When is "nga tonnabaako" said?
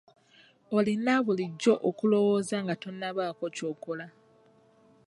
2.63-3.45